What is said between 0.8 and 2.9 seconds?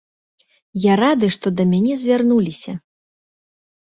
Я рады, што да мяне звярнуліся.